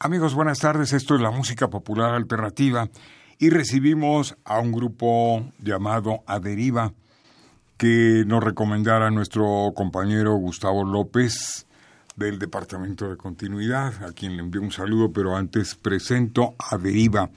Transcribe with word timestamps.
Amigos, 0.00 0.34
buenas 0.34 0.58
tardes. 0.58 0.92
Esto 0.92 1.14
es 1.14 1.20
la 1.20 1.30
música 1.30 1.70
popular 1.70 2.14
alternativa 2.14 2.90
y 3.38 3.48
recibimos 3.50 4.36
a 4.44 4.58
un 4.58 4.72
grupo 4.72 5.44
llamado 5.60 6.24
Aderiva 6.26 6.92
que 7.78 8.24
nos 8.26 8.42
recomendara 8.42 9.10
nuestro 9.10 9.72
compañero 9.74 10.34
Gustavo 10.34 10.84
López 10.84 11.66
del 12.16 12.38
Departamento 12.40 13.08
de 13.08 13.16
Continuidad, 13.16 14.04
a 14.04 14.12
quien 14.12 14.36
le 14.36 14.42
envío 14.42 14.62
un 14.62 14.72
saludo, 14.72 15.12
pero 15.12 15.36
antes 15.36 15.76
presento 15.76 16.54
a 16.58 16.76
Deriva. 16.76 17.30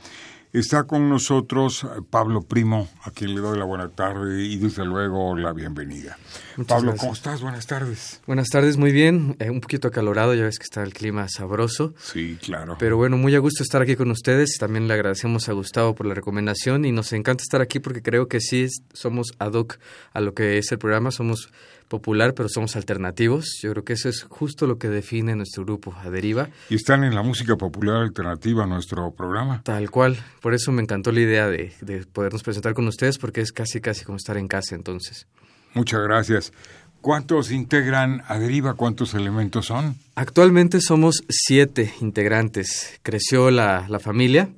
Está 0.53 0.85
con 0.85 1.09
nosotros 1.09 1.83
eh, 1.83 2.01
Pablo 2.09 2.41
Primo, 2.41 2.87
a 3.03 3.11
quien 3.11 3.35
le 3.35 3.41
doy 3.41 3.59
la 3.59 3.65
buena 3.65 3.89
tarde 3.89 4.43
y 4.43 4.55
desde 4.55 4.85
luego 4.85 5.35
la 5.35 5.51
bienvenida. 5.51 6.17
Pablo, 6.65 6.95
¿cómo 6.95 7.11
estás? 7.11 7.41
Buenas 7.41 7.67
tardes. 7.67 8.21
Buenas 8.25 8.47
tardes, 8.47 8.77
muy 8.77 8.93
bien. 8.93 9.35
Eh, 9.39 9.49
un 9.49 9.59
poquito 9.59 9.89
acalorado, 9.89 10.33
ya 10.33 10.43
ves 10.43 10.57
que 10.57 10.63
está 10.63 10.83
el 10.83 10.93
clima 10.93 11.27
sabroso. 11.27 11.93
Sí, 11.99 12.37
claro. 12.41 12.77
Pero 12.79 12.95
bueno, 12.95 13.17
muy 13.17 13.35
a 13.35 13.39
gusto 13.39 13.61
estar 13.61 13.81
aquí 13.81 13.97
con 13.97 14.09
ustedes. 14.09 14.57
También 14.57 14.87
le 14.87 14.93
agradecemos 14.93 15.49
a 15.49 15.53
Gustavo 15.53 15.93
por 15.93 16.07
la 16.07 16.13
recomendación 16.13 16.85
y 16.85 16.93
nos 16.93 17.11
encanta 17.11 17.43
estar 17.43 17.61
aquí 17.61 17.79
porque 17.79 18.01
creo 18.01 18.29
que 18.29 18.39
sí 18.39 18.67
somos 18.93 19.33
ad 19.39 19.53
hoc 19.53 19.77
a 20.13 20.21
lo 20.21 20.33
que 20.33 20.57
es 20.57 20.71
el 20.71 20.79
programa. 20.79 21.11
Somos 21.11 21.49
popular, 21.87 22.33
pero 22.33 22.49
somos 22.49 22.75
alternativos. 22.75 23.59
Yo 23.61 23.71
creo 23.71 23.83
que 23.83 23.93
eso 23.93 24.09
es 24.09 24.23
justo 24.23 24.67
lo 24.67 24.77
que 24.77 24.89
define 24.89 25.35
nuestro 25.35 25.63
grupo, 25.65 25.95
Aderiva. 26.03 26.49
Y 26.69 26.75
están 26.75 27.03
en 27.03 27.15
la 27.15 27.21
música 27.21 27.55
popular 27.55 28.03
alternativa, 28.03 28.65
nuestro 28.65 29.11
programa. 29.11 29.61
Tal 29.63 29.89
cual. 29.89 30.17
Por 30.41 30.53
eso 30.53 30.71
me 30.71 30.81
encantó 30.81 31.11
la 31.11 31.21
idea 31.21 31.47
de, 31.47 31.73
de 31.81 32.05
podernos 32.05 32.43
presentar 32.43 32.73
con 32.73 32.87
ustedes, 32.87 33.17
porque 33.17 33.41
es 33.41 33.51
casi, 33.51 33.81
casi 33.81 34.05
como 34.05 34.17
estar 34.17 34.37
en 34.37 34.47
casa 34.47 34.75
entonces. 34.75 35.27
Muchas 35.73 36.01
gracias. 36.01 36.53
¿Cuántos 37.01 37.51
integran 37.51 38.23
Aderiva? 38.27 38.73
¿Cuántos 38.73 39.13
elementos 39.13 39.67
son? 39.67 39.95
Actualmente 40.15 40.81
somos 40.81 41.23
siete 41.29 41.93
integrantes. 42.01 42.99
Creció 43.03 43.51
la, 43.51 43.85
la 43.87 43.99
familia 43.99 44.49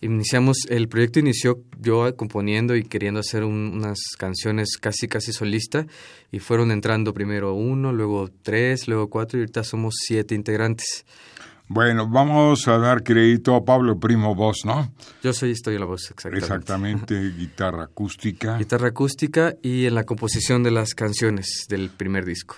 iniciamos, 0.00 0.58
el 0.68 0.88
proyecto 0.88 1.20
inició 1.20 1.62
yo 1.80 2.14
componiendo 2.16 2.76
y 2.76 2.84
queriendo 2.84 3.20
hacer 3.20 3.44
unas 3.44 3.98
canciones 4.18 4.76
casi, 4.80 5.08
casi 5.08 5.32
solista 5.32 5.86
y 6.30 6.38
fueron 6.40 6.70
entrando 6.70 7.14
primero 7.14 7.54
uno, 7.54 7.92
luego 7.92 8.28
tres, 8.42 8.88
luego 8.88 9.08
cuatro 9.08 9.38
y 9.38 9.42
ahorita 9.42 9.64
somos 9.64 9.94
siete 9.98 10.34
integrantes. 10.34 11.04
Bueno, 11.66 12.06
vamos 12.06 12.68
a 12.68 12.76
dar 12.76 13.02
crédito 13.02 13.54
a 13.54 13.64
Pablo 13.64 13.98
Primo 13.98 14.34
voz, 14.34 14.66
¿no? 14.66 14.92
Yo 15.22 15.32
soy, 15.32 15.52
estoy 15.52 15.74
en 15.74 15.80
la 15.80 15.86
voz, 15.86 16.10
exactamente. 16.10 16.44
Exactamente, 16.44 17.20
guitarra 17.38 17.84
acústica. 17.84 18.58
Guitarra 18.58 18.88
acústica 18.88 19.54
y 19.62 19.86
en 19.86 19.94
la 19.94 20.04
composición 20.04 20.62
de 20.62 20.70
las 20.70 20.94
canciones 20.94 21.66
del 21.68 21.88
primer 21.88 22.26
disco. 22.26 22.56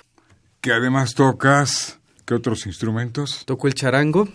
Que 0.60 0.72
además 0.72 1.14
tocas, 1.14 2.00
¿qué 2.24 2.34
otros 2.34 2.66
instrumentos? 2.66 3.44
Toco 3.46 3.68
el 3.68 3.74
charango, 3.74 4.28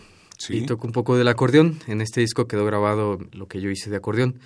y 0.50 0.66
toco 0.66 0.88
un 0.88 0.94
poco 0.94 1.18
del 1.18 1.28
acordeón. 1.28 1.80
En 1.88 2.02
este 2.02 2.22
disco 2.22 2.48
quedó 2.48 2.66
grabado 2.66 3.20
lo 3.32 3.48
que 3.48 3.62
yo 3.62 3.70
hice 3.70 3.90
de 3.90 3.98
acordeón. 3.98 4.40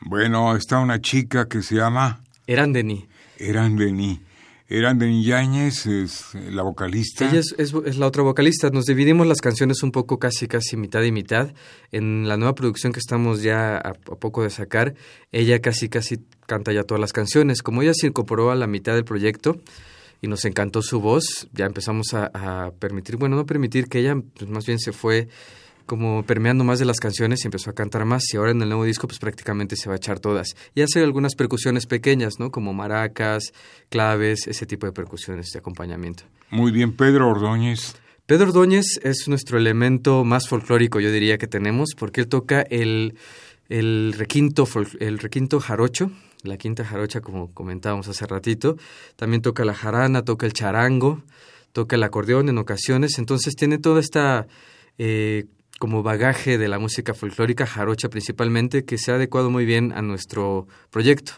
Bueno, 0.00 0.56
está 0.56 0.78
una 0.78 1.00
chica 1.00 1.48
que 1.48 1.62
se 1.62 1.76
llama... 1.76 2.22
Erandeni. 2.46 3.06
Erandeni. 3.38 4.20
Erandeni 4.68 5.22
Yáñez 5.22 5.86
es 5.86 6.34
la 6.34 6.62
vocalista. 6.62 7.28
Ella 7.28 7.40
es, 7.40 7.96
la 7.98 8.06
otra 8.06 8.22
vocalista. 8.22 8.70
Nos 8.70 8.86
dividimos 8.86 9.26
las 9.26 9.40
canciones 9.40 9.82
un 9.82 9.92
poco 9.92 10.18
casi, 10.18 10.48
casi 10.48 10.76
mitad 10.76 11.02
y 11.02 11.12
mitad. 11.12 11.52
En 11.90 12.26
la 12.26 12.36
nueva 12.36 12.54
producción 12.54 12.92
que 12.92 12.98
estamos 12.98 13.42
ya 13.42 13.76
a, 13.76 13.90
a 13.90 13.94
poco 13.94 14.42
de 14.42 14.50
sacar, 14.50 14.94
ella 15.30 15.60
casi, 15.60 15.88
casi 15.88 16.16
canta 16.46 16.72
ya 16.72 16.84
todas 16.84 17.00
las 17.00 17.12
canciones. 17.12 17.62
Como 17.62 17.82
ella 17.82 17.92
se 17.94 18.06
incorporó 18.06 18.50
a 18.50 18.54
la 18.54 18.66
mitad 18.66 18.94
del 18.94 19.04
proyecto, 19.04 19.60
y 20.22 20.28
nos 20.28 20.46
encantó 20.46 20.80
su 20.80 21.00
voz. 21.00 21.48
Ya 21.52 21.66
empezamos 21.66 22.14
a, 22.14 22.72
permitir, 22.78 23.16
bueno, 23.16 23.36
no 23.36 23.44
permitir 23.44 23.88
que 23.88 23.98
ella, 23.98 24.16
pues 24.38 24.48
más 24.48 24.64
bien 24.64 24.78
se 24.78 24.92
fue 24.92 25.28
como 25.84 26.24
permeando 26.24 26.62
más 26.62 26.78
de 26.78 26.84
las 26.84 27.00
canciones 27.00 27.44
y 27.44 27.48
empezó 27.48 27.68
a 27.68 27.72
cantar 27.74 28.04
más 28.04 28.22
y 28.32 28.36
ahora 28.36 28.52
en 28.52 28.62
el 28.62 28.68
nuevo 28.68 28.84
disco 28.84 29.08
pues 29.08 29.18
prácticamente 29.18 29.74
se 29.74 29.88
va 29.88 29.94
a 29.94 29.96
echar 29.96 30.20
todas. 30.20 30.54
Y 30.76 30.82
hace 30.82 31.02
algunas 31.02 31.34
percusiones 31.34 31.86
pequeñas, 31.86 32.34
¿no? 32.38 32.50
Como 32.50 32.72
maracas, 32.72 33.52
claves, 33.90 34.46
ese 34.46 34.64
tipo 34.64 34.86
de 34.86 34.92
percusiones 34.92 35.50
de 35.50 35.58
acompañamiento. 35.58 36.22
Muy 36.50 36.70
bien, 36.70 36.96
Pedro 36.96 37.28
Ordóñez. 37.28 37.96
Pedro 38.24 38.46
Ordóñez 38.46 39.00
es 39.02 39.26
nuestro 39.26 39.58
elemento 39.58 40.24
más 40.24 40.48
folclórico, 40.48 41.00
yo 41.00 41.10
diría 41.10 41.36
que 41.36 41.48
tenemos, 41.48 41.90
porque 41.98 42.20
él 42.20 42.28
toca 42.28 42.62
el, 42.62 43.16
el 43.68 44.14
requinto, 44.16 44.68
el 45.00 45.18
requinto 45.18 45.58
jarocho, 45.58 46.12
la 46.42 46.56
quinta 46.56 46.84
jarocha, 46.84 47.20
como 47.20 47.52
comentábamos 47.52 48.08
hace 48.08 48.26
ratito. 48.26 48.76
También 49.16 49.42
toca 49.42 49.64
la 49.64 49.74
jarana, 49.74 50.24
toca 50.24 50.46
el 50.46 50.52
charango, 50.52 51.22
toca 51.72 51.96
el 51.96 52.02
acordeón 52.02 52.48
en 52.48 52.58
ocasiones. 52.58 53.18
Entonces 53.18 53.54
tiene 53.54 53.78
toda 53.78 54.00
esta 54.00 54.46
eh, 54.98 55.46
como 55.78 56.02
bagaje 56.02 56.58
de 56.58 56.68
la 56.68 56.78
música 56.78 57.14
folclórica, 57.14 57.66
jarocha 57.66 58.08
principalmente, 58.08 58.84
que 58.84 58.98
se 58.98 59.10
ha 59.10 59.16
adecuado 59.16 59.50
muy 59.50 59.64
bien 59.64 59.92
a 59.92 60.02
nuestro 60.02 60.66
proyecto. 60.90 61.32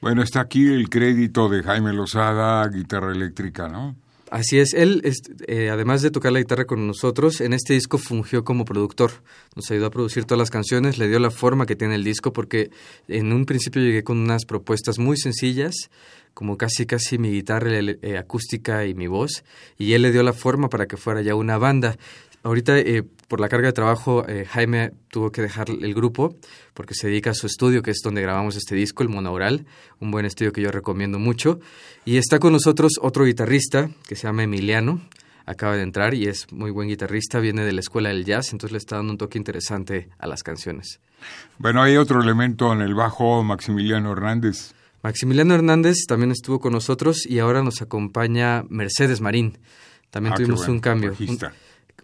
Bueno, 0.00 0.22
está 0.22 0.40
aquí 0.40 0.66
el 0.66 0.88
crédito 0.88 1.48
de 1.48 1.62
Jaime 1.62 1.92
Lozada, 1.92 2.66
guitarra 2.68 3.12
eléctrica, 3.12 3.68
¿no? 3.68 3.96
Así 4.30 4.58
es, 4.58 4.74
él, 4.74 5.02
eh, 5.46 5.70
además 5.70 6.02
de 6.02 6.10
tocar 6.10 6.32
la 6.32 6.38
guitarra 6.38 6.66
con 6.66 6.86
nosotros, 6.86 7.40
en 7.40 7.52
este 7.52 7.74
disco 7.74 7.98
fungió 7.98 8.44
como 8.44 8.64
productor. 8.64 9.10
Nos 9.56 9.70
ayudó 9.70 9.86
a 9.86 9.90
producir 9.90 10.24
todas 10.24 10.38
las 10.38 10.50
canciones, 10.50 10.98
le 10.98 11.08
dio 11.08 11.18
la 11.18 11.30
forma 11.30 11.66
que 11.66 11.76
tiene 11.76 11.94
el 11.94 12.04
disco, 12.04 12.32
porque 12.32 12.70
en 13.08 13.32
un 13.32 13.46
principio 13.46 13.80
llegué 13.80 14.04
con 14.04 14.18
unas 14.18 14.44
propuestas 14.44 14.98
muy 14.98 15.16
sencillas, 15.16 15.90
como 16.34 16.56
casi 16.56 16.86
casi 16.86 17.18
mi 17.18 17.30
guitarra 17.32 17.70
eh, 17.80 18.18
acústica 18.18 18.86
y 18.86 18.94
mi 18.94 19.06
voz, 19.06 19.44
y 19.78 19.94
él 19.94 20.02
le 20.02 20.12
dio 20.12 20.22
la 20.22 20.32
forma 20.32 20.68
para 20.68 20.86
que 20.86 20.96
fuera 20.96 21.22
ya 21.22 21.34
una 21.34 21.58
banda. 21.58 21.96
Ahorita, 22.42 22.78
eh, 22.78 23.02
por 23.28 23.40
la 23.40 23.48
carga 23.48 23.66
de 23.66 23.72
trabajo, 23.72 24.26
eh, 24.28 24.46
Jaime 24.48 24.92
tuvo 25.10 25.30
que 25.30 25.42
dejar 25.42 25.68
el 25.70 25.94
grupo 25.94 26.36
porque 26.72 26.94
se 26.94 27.08
dedica 27.08 27.30
a 27.30 27.34
su 27.34 27.46
estudio, 27.46 27.82
que 27.82 27.90
es 27.90 28.00
donde 28.02 28.22
grabamos 28.22 28.56
este 28.56 28.74
disco, 28.74 29.02
el 29.02 29.08
Monaural, 29.08 29.66
un 30.00 30.10
buen 30.10 30.24
estudio 30.24 30.52
que 30.52 30.62
yo 30.62 30.70
recomiendo 30.70 31.18
mucho. 31.18 31.60
Y 32.04 32.16
está 32.16 32.38
con 32.38 32.52
nosotros 32.52 32.92
otro 33.02 33.24
guitarrista 33.24 33.90
que 34.06 34.16
se 34.16 34.26
llama 34.26 34.44
Emiliano, 34.44 35.00
acaba 35.46 35.76
de 35.76 35.82
entrar 35.82 36.14
y 36.14 36.26
es 36.26 36.52
muy 36.52 36.70
buen 36.70 36.88
guitarrista, 36.88 37.40
viene 37.40 37.64
de 37.64 37.72
la 37.72 37.80
escuela 37.80 38.10
del 38.10 38.24
jazz, 38.24 38.52
entonces 38.52 38.72
le 38.72 38.78
está 38.78 38.96
dando 38.96 39.12
un 39.12 39.18
toque 39.18 39.38
interesante 39.38 40.10
a 40.18 40.26
las 40.26 40.42
canciones. 40.42 41.00
Bueno, 41.58 41.82
hay 41.82 41.96
otro 41.96 42.22
elemento 42.22 42.72
en 42.72 42.82
el 42.82 42.94
bajo, 42.94 43.42
Maximiliano 43.42 44.12
Hernández. 44.12 44.74
Maximiliano 45.02 45.54
Hernández 45.54 46.04
también 46.06 46.32
estuvo 46.32 46.60
con 46.60 46.72
nosotros 46.72 47.24
y 47.26 47.38
ahora 47.38 47.62
nos 47.62 47.82
acompaña 47.82 48.64
Mercedes 48.68 49.20
Marín. 49.20 49.58
También 50.10 50.34
ah, 50.34 50.36
tuvimos 50.36 50.68
un 50.68 50.80
cambio 50.80 51.14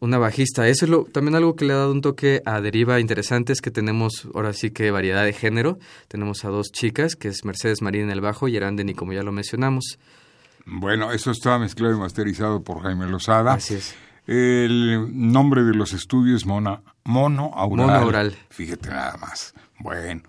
una 0.01 0.19
bajista. 0.19 0.69
Eso 0.69 0.85
es 0.85 0.91
lo, 0.91 1.05
también 1.05 1.35
algo 1.35 1.57
que 1.57 1.65
le 1.65 1.73
ha 1.73 1.77
dado 1.77 1.93
un 1.93 2.01
toque 2.01 2.43
a 2.45 2.61
Deriva 2.61 3.01
interesante, 3.01 3.53
es 3.53 3.61
que 3.61 3.71
tenemos 3.71 4.29
ahora 4.35 4.53
sí 4.53 4.71
que 4.71 4.91
variedad 4.91 5.25
de 5.25 5.33
género. 5.33 5.79
Tenemos 6.09 6.45
a 6.45 6.49
dos 6.49 6.73
chicas, 6.73 7.17
que 7.17 7.29
es 7.29 7.45
Mercedes 7.45 7.83
Marín 7.83 8.03
en 8.03 8.11
el 8.11 8.21
bajo 8.21 8.49
y 8.49 8.57
Erandeni, 8.57 8.95
como 8.95 9.13
ya 9.13 9.23
lo 9.23 9.33
mencionamos. 9.33 9.99
Bueno, 10.67 11.13
eso 11.13 11.31
está 11.31 11.59
mezclado 11.59 11.95
y 11.95 11.99
masterizado 11.99 12.63
por 12.63 12.83
Jaime 12.83 13.07
Lozada. 13.07 13.55
Así 13.55 13.75
es. 13.75 13.95
El 14.27 15.11
nombre 15.13 15.65
de 15.65 15.75
los 15.75 15.93
estudios 15.93 16.47
Mona, 16.47 16.81
Mono 17.05 17.51
Aural. 17.55 17.87
Mono 17.87 17.99
Aural. 17.99 18.37
Fíjate 18.49 18.89
nada 18.89 19.19
más. 19.19 19.55
Bueno, 19.79 20.23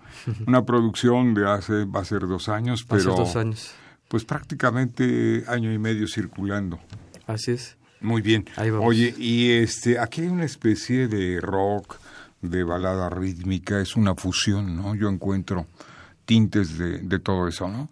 una 0.46 0.66
producción 0.66 1.32
de 1.32 1.50
hace, 1.50 1.84
va 1.84 2.00
a 2.00 2.04
ser 2.04 2.26
dos 2.26 2.50
años, 2.50 2.84
pero... 2.86 3.16
dos 3.16 3.36
años. 3.36 3.74
Pues 4.08 4.24
prácticamente 4.24 5.44
año 5.48 5.72
y 5.72 5.78
medio 5.78 6.06
circulando. 6.06 6.78
Así 7.26 7.52
es. 7.52 7.76
Muy 8.00 8.22
bien. 8.22 8.44
Oye, 8.80 9.14
y 9.18 9.50
este, 9.50 9.98
aquí 9.98 10.22
hay 10.22 10.28
una 10.28 10.44
especie 10.44 11.08
de 11.08 11.40
rock, 11.40 11.96
de 12.42 12.62
balada 12.62 13.08
rítmica, 13.10 13.80
es 13.80 13.96
una 13.96 14.14
fusión, 14.14 14.76
¿no? 14.76 14.94
Yo 14.94 15.08
encuentro 15.08 15.66
tintes 16.24 16.78
de, 16.78 16.98
de 16.98 17.18
todo 17.18 17.48
eso, 17.48 17.68
¿no? 17.68 17.88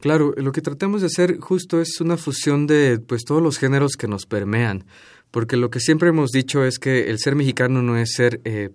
Claro, 0.00 0.32
lo 0.36 0.52
que 0.52 0.62
tratamos 0.62 1.00
de 1.00 1.08
hacer 1.08 1.38
justo 1.38 1.80
es 1.80 2.00
una 2.00 2.16
fusión 2.16 2.68
de 2.68 3.00
pues 3.04 3.24
todos 3.24 3.42
los 3.42 3.58
géneros 3.58 3.96
que 3.96 4.06
nos 4.06 4.26
permean, 4.26 4.84
porque 5.32 5.56
lo 5.56 5.70
que 5.70 5.80
siempre 5.80 6.10
hemos 6.10 6.30
dicho 6.30 6.64
es 6.64 6.78
que 6.78 7.10
el 7.10 7.18
ser 7.18 7.34
mexicano 7.34 7.82
no 7.82 7.96
es 7.96 8.12
ser 8.12 8.40
eh, 8.44 8.70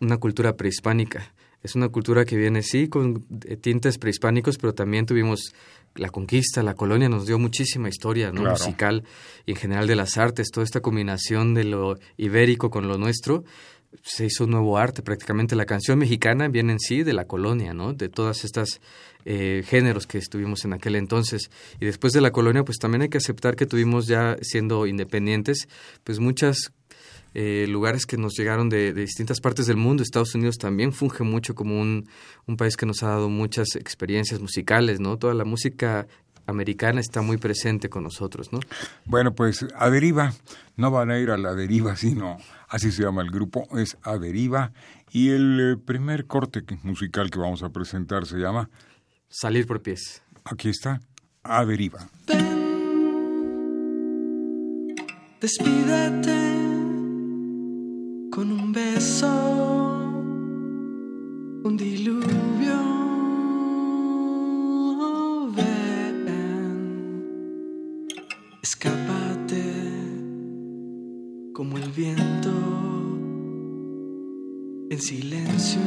una 0.00 0.18
cultura 0.18 0.56
prehispánica, 0.56 1.32
es 1.62 1.74
una 1.74 1.88
cultura 1.88 2.24
que 2.24 2.36
viene 2.36 2.62
sí 2.62 2.88
con 2.88 3.26
eh, 3.44 3.56
tintes 3.56 3.98
prehispánicos, 3.98 4.58
pero 4.58 4.74
también 4.74 5.06
tuvimos 5.06 5.54
la 5.94 6.08
conquista, 6.08 6.62
la 6.62 6.74
colonia 6.74 7.08
nos 7.08 7.26
dio 7.26 7.38
muchísima 7.38 7.88
historia 7.88 8.30
¿no? 8.32 8.48
musical 8.48 9.04
y 9.44 9.52
en 9.52 9.56
general 9.56 9.86
de 9.86 9.96
las 9.96 10.16
artes, 10.18 10.50
toda 10.50 10.64
esta 10.64 10.80
combinación 10.80 11.54
de 11.54 11.64
lo 11.64 11.98
ibérico 12.16 12.70
con 12.70 12.86
lo 12.88 12.96
nuestro 12.96 13.44
se 14.02 14.26
hizo 14.26 14.44
un 14.44 14.50
nuevo 14.50 14.78
arte 14.78 15.02
prácticamente. 15.02 15.56
La 15.56 15.66
canción 15.66 15.98
mexicana 15.98 16.48
viene 16.48 16.72
en 16.72 16.78
sí 16.78 17.02
de 17.02 17.12
la 17.12 17.24
colonia, 17.24 17.74
¿no? 17.74 17.92
De 17.92 18.08
todas 18.08 18.44
estas 18.44 18.80
eh, 19.24 19.64
géneros 19.66 20.06
que 20.06 20.18
estuvimos 20.18 20.64
en 20.64 20.72
aquel 20.72 20.96
entonces. 20.96 21.50
Y 21.80 21.86
después 21.86 22.12
de 22.12 22.20
la 22.20 22.30
colonia, 22.30 22.64
pues 22.64 22.78
también 22.78 23.02
hay 23.02 23.08
que 23.08 23.18
aceptar 23.18 23.56
que 23.56 23.66
tuvimos 23.66 24.06
ya 24.06 24.36
siendo 24.42 24.86
independientes, 24.86 25.68
pues 26.04 26.20
muchas 26.20 26.72
eh, 27.34 27.66
lugares 27.68 28.06
que 28.06 28.16
nos 28.16 28.36
llegaron 28.36 28.68
de, 28.68 28.92
distintas 28.92 29.40
partes 29.40 29.66
del 29.66 29.76
mundo. 29.76 30.02
Estados 30.02 30.34
Unidos 30.34 30.56
también 30.58 30.92
funge 30.92 31.24
mucho 31.24 31.54
como 31.54 31.80
un, 31.80 32.08
un 32.46 32.56
país 32.56 32.76
que 32.76 32.86
nos 32.86 33.02
ha 33.02 33.08
dado 33.08 33.28
muchas 33.28 33.76
experiencias 33.76 34.40
musicales, 34.40 35.00
¿no? 35.00 35.16
Toda 35.16 35.34
la 35.34 35.44
música 35.44 36.06
americana 36.46 37.00
está 37.00 37.22
muy 37.22 37.36
presente 37.36 37.88
con 37.88 38.02
nosotros, 38.02 38.52
¿no? 38.52 38.60
Bueno, 39.04 39.34
pues 39.34 39.66
a 39.76 39.90
deriva, 39.90 40.34
no 40.76 40.90
van 40.90 41.10
a 41.10 41.18
ir 41.18 41.30
a 41.30 41.38
la 41.38 41.54
deriva, 41.54 41.96
sino 41.96 42.38
así 42.68 42.92
se 42.92 43.02
llama 43.02 43.22
el 43.22 43.30
grupo, 43.30 43.66
es 43.78 43.96
a 44.02 44.18
deriva. 44.18 44.72
Y 45.12 45.30
el 45.30 45.60
eh, 45.60 45.76
primer 45.76 46.26
corte 46.26 46.62
musical 46.82 47.30
que 47.30 47.38
vamos 47.38 47.62
a 47.62 47.70
presentar 47.70 48.26
se 48.26 48.38
llama 48.38 48.70
Salir 49.28 49.66
por 49.66 49.80
pies. 49.82 50.22
Aquí 50.44 50.68
está, 50.68 51.00
a 51.42 51.64
deriva. 51.64 52.08
despídete 55.40 56.79
con 58.30 58.52
un 58.52 58.72
beso, 58.72 59.26
un 61.64 61.76
diluvio 61.76 63.00
Escápate 68.62 69.62
como 71.52 71.76
el 71.76 71.90
viento 71.90 72.50
en 74.90 75.00
silencio. 75.00 75.80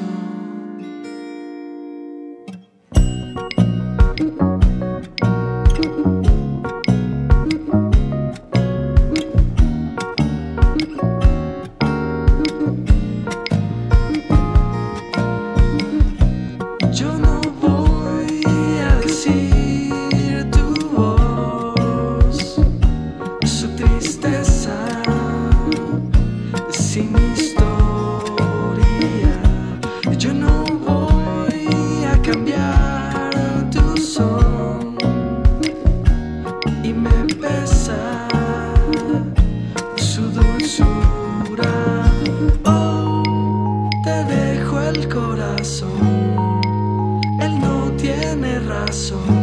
él 47.39 47.57
no 47.61 47.89
tiene 47.95 48.59
razón. 48.59 49.42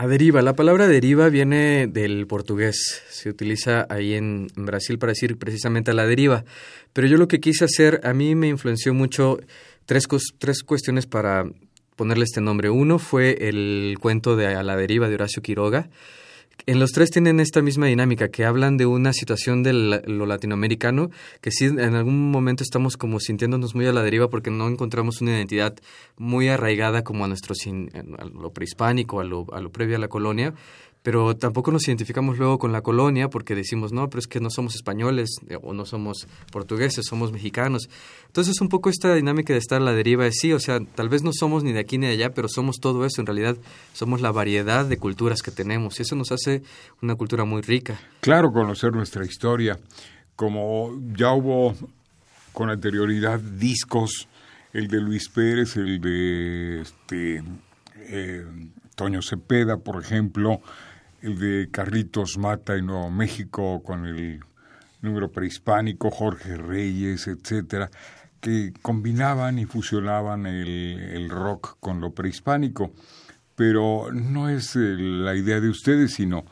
A 0.00 0.06
deriva, 0.06 0.40
la 0.40 0.54
palabra 0.54 0.88
deriva 0.88 1.28
viene 1.28 1.86
del 1.86 2.26
portugués, 2.26 3.02
se 3.10 3.28
utiliza 3.28 3.86
ahí 3.90 4.14
en, 4.14 4.46
Brasil 4.56 4.98
para 4.98 5.10
decir 5.10 5.36
precisamente 5.36 5.90
a 5.90 5.94
la 5.94 6.06
deriva, 6.06 6.46
pero 6.94 7.06
yo 7.06 7.18
lo 7.18 7.28
que 7.28 7.38
quise 7.38 7.66
hacer, 7.66 8.00
a 8.02 8.14
mí 8.14 8.34
me 8.34 8.48
influenció 8.48 8.94
mucho 8.94 9.38
tres, 9.84 10.08
tres 10.38 10.62
cuestiones 10.62 11.04
para 11.04 11.44
ponerle 11.96 12.24
este 12.24 12.40
nombre. 12.40 12.70
Uno 12.70 12.98
fue 12.98 13.46
el 13.46 13.98
cuento 14.00 14.36
de 14.36 14.46
A 14.46 14.62
la 14.62 14.74
deriva 14.74 15.06
de 15.10 15.16
Horacio 15.16 15.42
Quiroga, 15.42 15.90
en 16.66 16.78
los 16.78 16.90
tres 16.92 17.10
tienen 17.10 17.40
esta 17.40 17.62
misma 17.62 17.86
dinámica, 17.86 18.28
que 18.28 18.44
hablan 18.44 18.76
de 18.76 18.86
una 18.86 19.12
situación 19.12 19.62
de 19.62 19.72
lo 19.72 20.26
latinoamericano, 20.26 21.10
que 21.40 21.50
sí 21.50 21.66
en 21.66 21.94
algún 21.94 22.30
momento 22.30 22.62
estamos 22.62 22.96
como 22.96 23.20
sintiéndonos 23.20 23.74
muy 23.74 23.86
a 23.86 23.92
la 23.92 24.02
deriva 24.02 24.28
porque 24.28 24.50
no 24.50 24.68
encontramos 24.68 25.20
una 25.20 25.32
identidad 25.32 25.74
muy 26.16 26.48
arraigada 26.48 27.02
como 27.02 27.24
a 27.24 27.28
nuestro 27.28 27.54
a 28.18 28.24
lo 28.24 28.52
prehispánico, 28.52 29.20
a 29.20 29.24
lo, 29.24 29.46
a 29.52 29.60
lo 29.60 29.70
previo 29.70 29.96
a 29.96 29.98
la 29.98 30.08
colonia, 30.08 30.54
pero 31.02 31.34
tampoco 31.34 31.72
nos 31.72 31.86
identificamos 31.88 32.38
luego 32.38 32.58
con 32.58 32.72
la 32.72 32.82
colonia 32.82 33.28
porque 33.28 33.54
decimos, 33.54 33.92
no, 33.92 34.08
pero 34.08 34.20
es 34.20 34.26
que 34.26 34.40
no 34.40 34.50
somos 34.50 34.74
españoles 34.74 35.30
eh, 35.48 35.56
o 35.62 35.72
no 35.72 35.86
somos 35.86 36.26
portugueses, 36.52 37.06
somos 37.08 37.32
mexicanos. 37.32 37.88
Entonces, 38.26 38.60
un 38.60 38.68
poco 38.68 38.90
esta 38.90 39.14
dinámica 39.14 39.52
de 39.54 39.58
estar 39.58 39.80
a 39.80 39.84
la 39.84 39.92
deriva 39.92 40.26
es 40.26 40.38
sí, 40.38 40.52
o 40.52 40.60
sea, 40.60 40.78
tal 40.94 41.08
vez 41.08 41.22
no 41.22 41.30
somos 41.32 41.64
ni 41.64 41.72
de 41.72 41.80
aquí 41.80 41.96
ni 41.96 42.06
de 42.06 42.12
allá, 42.12 42.30
pero 42.30 42.48
somos 42.48 42.76
todo 42.80 43.06
eso. 43.06 43.22
En 43.22 43.26
realidad, 43.26 43.56
somos 43.94 44.20
la 44.20 44.30
variedad 44.30 44.84
de 44.84 44.98
culturas 44.98 45.40
que 45.42 45.50
tenemos 45.50 45.98
y 45.98 46.02
eso 46.02 46.16
nos 46.16 46.32
hace 46.32 46.62
una 47.00 47.14
cultura 47.14 47.44
muy 47.44 47.62
rica. 47.62 47.98
Claro, 48.20 48.50
conocer 48.52 48.92
nuestra 48.92 49.24
historia. 49.24 49.78
Como 50.36 51.00
ya 51.16 51.32
hubo 51.32 51.74
con 52.52 52.68
anterioridad 52.68 53.40
discos, 53.40 54.28
el 54.72 54.88
de 54.88 55.00
Luis 55.00 55.28
Pérez, 55.28 55.76
el 55.76 56.00
de 56.00 56.82
este, 56.82 57.42
eh, 57.96 58.44
Toño 58.94 59.22
Cepeda, 59.22 59.78
por 59.78 60.00
ejemplo, 60.02 60.60
el 61.22 61.38
de 61.38 61.68
Carlitos 61.70 62.38
Mata 62.38 62.76
en 62.76 62.86
Nuevo 62.86 63.10
México 63.10 63.82
con 63.82 64.06
el 64.06 64.40
número 65.02 65.30
prehispánico, 65.30 66.10
Jorge 66.10 66.56
Reyes, 66.56 67.26
etcétera, 67.26 67.90
que 68.40 68.72
combinaban 68.82 69.58
y 69.58 69.66
fusionaban 69.66 70.46
el, 70.46 71.28
rock 71.30 71.76
con 71.80 72.00
lo 72.00 72.12
prehispánico. 72.12 72.92
Pero 73.54 74.10
no 74.12 74.48
es 74.48 74.74
eh, 74.76 74.96
la 74.98 75.34
idea 75.34 75.60
de 75.60 75.68
ustedes, 75.68 76.14
sino 76.14 76.44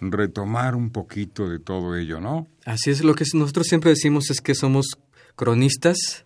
retomar 0.00 0.74
un 0.74 0.90
poquito 0.90 1.48
de 1.48 1.58
todo 1.58 1.96
ello, 1.96 2.20
¿no? 2.20 2.48
Así 2.64 2.90
es, 2.90 3.02
lo 3.04 3.14
que 3.14 3.24
nosotros 3.34 3.66
siempre 3.66 3.90
decimos 3.90 4.30
es 4.30 4.40
que 4.40 4.54
somos 4.54 4.98
cronistas 5.36 6.24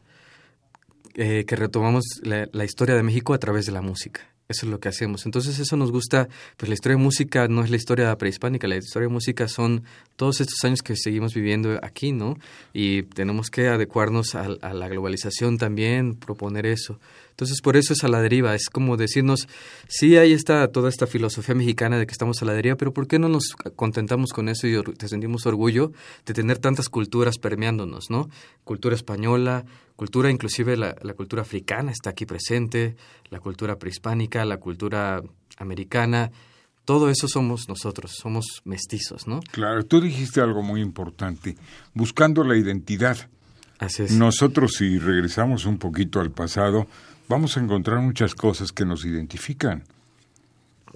eh, 1.15 1.45
que 1.47 1.57
retomamos 1.57 2.05
la 2.23 2.65
historia 2.65 2.95
de 2.95 3.03
México 3.03 3.35
a 3.35 3.39
través 3.39 3.67
de 3.67 3.73
la 3.73 3.83
música. 3.83 4.31
Eso 4.51 4.67
es 4.67 4.73
lo 4.73 4.81
que 4.81 4.89
hacemos. 4.89 5.27
Entonces 5.27 5.61
eso 5.61 5.77
nos 5.77 5.93
gusta, 5.93 6.29
pues 6.57 6.69
la 6.69 6.75
historia 6.75 6.99
de 6.99 7.05
música 7.05 7.47
no 7.47 7.63
es 7.63 7.71
la 7.71 7.77
historia 7.77 8.19
prehispánica, 8.19 8.67
la 8.67 8.79
historia 8.79 9.07
de 9.07 9.15
música 9.15 9.47
son 9.47 9.85
todos 10.17 10.41
estos 10.41 10.65
años 10.65 10.83
que 10.83 10.97
seguimos 10.97 11.35
viviendo 11.35 11.79
aquí, 11.85 12.11
¿no? 12.11 12.37
Y 12.73 13.05
tenemos 13.05 13.49
que 13.49 13.69
adecuarnos 13.69 14.35
a, 14.35 14.49
a 14.61 14.75
la 14.75 14.89
globalización 14.89 15.57
también, 15.57 16.17
proponer 16.17 16.67
eso. 16.67 16.99
Entonces, 17.41 17.63
por 17.63 17.79
eso 17.79 17.95
es 17.95 18.05
a 18.05 18.09
la 18.09 18.21
deriva. 18.21 18.55
Es 18.55 18.69
como 18.69 18.99
decirnos, 18.99 19.49
sí, 19.89 20.19
ahí 20.19 20.35
está 20.35 20.69
toda 20.69 20.91
esta 20.91 21.07
filosofía 21.07 21.55
mexicana 21.55 21.99
de 21.99 22.07
que 22.07 22.13
estamos 22.13 22.43
a 22.43 22.45
la 22.45 22.53
deriva, 22.53 22.77
pero 22.77 22.93
¿por 22.93 23.09
qué 23.09 23.19
no 23.19 23.31
nos 23.31 23.57
contentamos 23.77 24.35
con 24.35 24.51
eso 24.51 24.67
y 24.67 24.83
te 24.83 25.09
sentimos 25.09 25.47
orgullo 25.47 25.91
de 26.27 26.35
tener 26.35 26.59
tantas 26.59 26.91
culturas 26.91 27.39
permeándonos, 27.39 28.11
¿no? 28.11 28.29
Cultura 28.63 28.95
española, 28.95 29.65
cultura, 29.97 30.31
inclusive 30.31 30.77
la, 30.77 30.95
la 31.01 31.15
cultura 31.15 31.41
africana 31.41 31.93
está 31.93 32.11
aquí 32.11 32.27
presente, 32.27 32.95
la 33.31 33.41
cultura 33.41 33.79
prehispánica, 33.79 34.45
la 34.45 34.59
cultura 34.59 35.23
americana. 35.57 36.33
Todo 36.85 37.09
eso 37.09 37.27
somos 37.27 37.71
nosotros, 37.71 38.13
somos 38.21 38.61
mestizos, 38.67 39.27
¿no? 39.27 39.41
Claro, 39.51 39.87
tú 39.87 40.03
dijiste 40.03 40.43
algo 40.43 40.61
muy 40.61 40.83
importante, 40.83 41.57
buscando 41.95 42.45
la 42.45 42.59
identidad. 42.59 43.17
Así 43.79 44.03
es. 44.03 44.13
Nosotros, 44.13 44.75
si 44.75 44.99
regresamos 44.99 45.65
un 45.65 45.79
poquito 45.79 46.21
al 46.21 46.33
pasado, 46.33 46.87
vamos 47.31 47.57
a 47.57 47.61
encontrar 47.61 48.01
muchas 48.01 48.35
cosas 48.35 48.73
que 48.73 48.85
nos 48.85 49.05
identifican, 49.05 49.85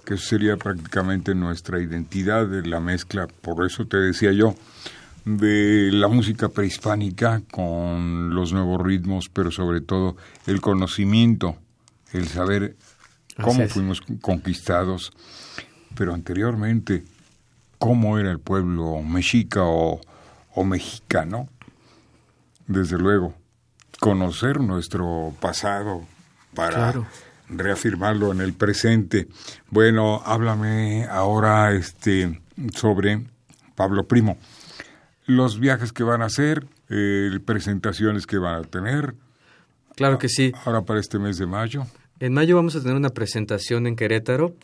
que 0.03 0.17
sería 0.17 0.57
prácticamente 0.57 1.33
nuestra 1.33 1.81
identidad 1.81 2.45
de 2.45 2.67
la 2.67 2.81
mezcla, 2.81 3.27
por 3.27 3.65
eso 3.65 3.87
te 3.87 3.95
decía 3.95 4.33
yo, 4.33 4.53
de 5.23 5.91
la 5.93 6.09
música 6.09 6.49
prehispánica 6.49 7.41
con 7.49 8.35
los 8.35 8.51
nuevos 8.51 8.85
ritmos, 8.85 9.29
pero 9.29 9.49
sobre 9.49 9.79
todo 9.79 10.17
el 10.45 10.59
conocimiento, 10.59 11.55
el 12.11 12.27
saber 12.27 12.75
cómo 13.41 13.65
fuimos 13.69 14.01
conquistados, 14.19 15.13
pero 15.95 16.13
anteriormente 16.13 17.05
cómo 17.79 18.19
era 18.19 18.31
el 18.31 18.39
pueblo 18.39 19.01
mexica 19.01 19.63
o, 19.63 20.01
o 20.53 20.63
mexicano, 20.65 21.47
desde 22.67 22.97
luego, 22.97 23.33
conocer 24.01 24.59
nuestro 24.59 25.33
pasado, 25.39 26.05
para 26.55 26.93
reafirmarlo 27.49 28.31
en 28.31 28.41
el 28.41 28.53
presente. 28.53 29.27
Bueno, 29.69 30.21
háblame 30.25 31.05
ahora 31.05 31.73
este 31.73 32.41
sobre 32.73 33.23
Pablo 33.75 34.07
Primo. 34.07 34.37
Los 35.25 35.59
viajes 35.59 35.91
que 35.91 36.03
van 36.03 36.21
a 36.21 36.25
hacer, 36.25 36.65
eh, 36.89 37.39
presentaciones 37.45 38.25
que 38.25 38.37
van 38.37 38.63
a 38.63 38.63
tener. 38.63 39.15
Claro 39.95 40.17
que 40.17 40.29
sí. 40.29 40.51
Ahora 40.65 40.81
para 40.81 40.99
este 40.99 41.19
mes 41.19 41.37
de 41.37 41.45
mayo. 41.45 41.85
En 42.19 42.33
mayo 42.33 42.55
vamos 42.55 42.75
a 42.75 42.81
tener 42.81 42.95
una 42.95 43.09
presentación 43.09 43.87
en 43.87 43.95
Querétaro, 43.95 44.55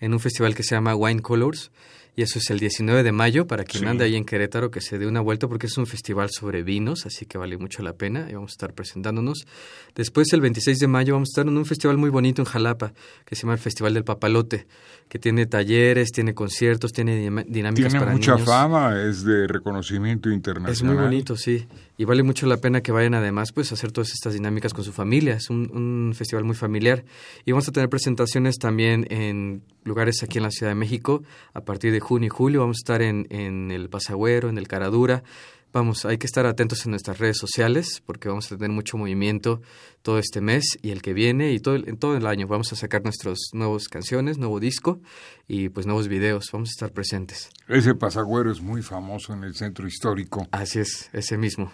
en 0.00 0.12
un 0.12 0.20
festival 0.20 0.54
que 0.54 0.62
se 0.62 0.74
llama 0.74 0.94
Wine 0.94 1.20
Colors 1.20 1.70
y 2.16 2.22
eso 2.22 2.38
es 2.38 2.48
el 2.50 2.60
19 2.60 3.02
de 3.02 3.12
mayo 3.12 3.46
para 3.46 3.64
quien 3.64 3.88
anda 3.88 4.04
ahí 4.04 4.14
en 4.14 4.24
Querétaro 4.24 4.70
que 4.70 4.80
se 4.80 4.98
dé 4.98 5.06
una 5.06 5.20
vuelta 5.20 5.48
porque 5.48 5.66
es 5.66 5.76
un 5.76 5.86
festival 5.86 6.30
sobre 6.30 6.62
vinos, 6.62 7.06
así 7.06 7.26
que 7.26 7.38
vale 7.38 7.58
mucho 7.58 7.82
la 7.82 7.94
pena 7.94 8.28
y 8.30 8.34
vamos 8.34 8.52
a 8.52 8.54
estar 8.54 8.72
presentándonos. 8.72 9.46
Después 9.94 10.32
el 10.32 10.40
26 10.40 10.78
de 10.78 10.86
mayo 10.86 11.14
vamos 11.14 11.30
a 11.30 11.32
estar 11.32 11.46
en 11.46 11.56
un 11.56 11.66
festival 11.66 11.98
muy 11.98 12.10
bonito 12.10 12.40
en 12.40 12.46
Jalapa 12.46 12.92
que 13.24 13.34
se 13.34 13.42
llama 13.42 13.54
el 13.54 13.58
Festival 13.58 13.94
del 13.94 14.04
Papalote, 14.04 14.66
que 15.08 15.18
tiene 15.18 15.46
talleres, 15.46 16.12
tiene 16.12 16.34
conciertos, 16.34 16.92
tiene 16.92 17.16
dinámicas 17.48 17.92
tiene 17.92 17.98
para 17.98 18.12
mucha 18.12 18.38
fama, 18.38 19.02
es 19.02 19.24
de 19.24 19.48
reconocimiento 19.48 20.30
internacional. 20.30 20.72
Es 20.72 20.82
muy 20.82 20.94
bonito, 20.94 21.36
sí, 21.36 21.66
y 21.96 22.04
vale 22.04 22.22
mucho 22.22 22.46
la 22.46 22.56
pena 22.56 22.82
que 22.82 22.92
vayan 22.92 23.14
además 23.14 23.52
pues 23.52 23.70
a 23.70 23.74
hacer 23.74 23.92
todas 23.92 24.10
estas 24.12 24.34
dinámicas 24.34 24.74
con 24.74 24.84
su 24.84 24.92
familia, 24.92 25.34
es 25.34 25.50
un, 25.50 25.70
un 25.72 26.14
festival 26.14 26.44
muy 26.44 26.56
familiar 26.56 27.04
y 27.44 27.52
vamos 27.52 27.68
a 27.68 27.72
tener 27.72 27.88
presentaciones 27.88 28.58
también 28.58 29.06
en 29.10 29.62
lugares 29.84 30.22
aquí 30.22 30.38
en 30.38 30.44
la 30.44 30.50
Ciudad 30.50 30.72
de 30.72 30.76
México 30.76 31.22
a 31.52 31.60
partir 31.60 31.92
de 31.92 32.00
junio 32.00 32.26
y 32.26 32.30
julio. 32.30 32.60
Vamos 32.60 32.78
a 32.78 32.82
estar 32.82 33.02
en, 33.02 33.26
en 33.30 33.70
el 33.70 33.88
Pasagüero, 33.88 34.48
en 34.48 34.58
el 34.58 34.66
Caradura. 34.66 35.22
Vamos, 35.74 36.04
hay 36.04 36.18
que 36.18 36.26
estar 36.28 36.46
atentos 36.46 36.84
en 36.84 36.92
nuestras 36.92 37.18
redes 37.18 37.36
sociales 37.36 38.00
porque 38.06 38.28
vamos 38.28 38.46
a 38.52 38.56
tener 38.56 38.70
mucho 38.70 38.96
movimiento 38.96 39.60
todo 40.02 40.20
este 40.20 40.40
mes 40.40 40.78
y 40.82 40.90
el 40.90 41.02
que 41.02 41.12
viene 41.12 41.50
y 41.52 41.58
todo 41.58 41.74
el, 41.74 41.88
en 41.88 41.96
todo 41.96 42.16
el 42.16 42.28
año. 42.28 42.46
Vamos 42.46 42.72
a 42.72 42.76
sacar 42.76 43.02
nuestras 43.02 43.40
nuevas 43.54 43.88
canciones, 43.88 44.38
nuevo 44.38 44.60
disco 44.60 45.00
y 45.48 45.70
pues 45.70 45.84
nuevos 45.84 46.06
videos. 46.06 46.48
Vamos 46.52 46.68
a 46.68 46.70
estar 46.70 46.92
presentes. 46.92 47.50
Ese 47.66 47.96
pasagüero 47.96 48.52
es 48.52 48.60
muy 48.60 48.82
famoso 48.82 49.32
en 49.32 49.42
el 49.42 49.56
centro 49.56 49.88
histórico. 49.88 50.46
Así 50.52 50.78
es, 50.78 51.10
ese 51.12 51.36
mismo. 51.36 51.72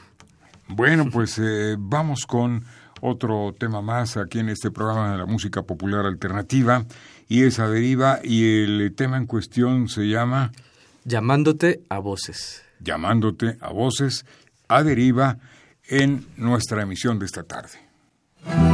Bueno, 0.69 1.11
pues 1.11 1.39
eh, 1.39 1.77
vamos 1.79 2.25
con 2.25 2.65
otro 3.03 3.55
tema 3.59 3.83
más 3.83 4.17
aquí 4.17 4.39
en 4.39 4.49
este 4.49 4.71
programa 4.71 5.13
de 5.13 5.19
la 5.19 5.27
música 5.27 5.61
popular 5.65 6.07
alternativa 6.07 6.87
y 7.29 7.43
esa 7.43 7.69
deriva 7.69 8.21
y 8.25 8.63
el 8.63 8.95
tema 8.97 9.19
en 9.19 9.27
cuestión 9.27 9.91
se 9.91 10.09
llama 10.09 10.53
Llamándote 11.05 11.83
a 11.91 11.99
voces. 11.99 12.63
Llamándote 12.81 13.57
a 13.61 13.73
voces 13.73 14.25
a 14.69 14.83
deriva 14.83 15.39
en 15.89 16.27
nuestra 16.37 16.83
emisión 16.83 17.19
de 17.19 17.27
esta 17.27 17.43
tarde. 17.43 18.70